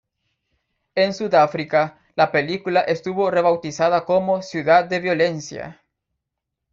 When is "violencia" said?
4.99-5.79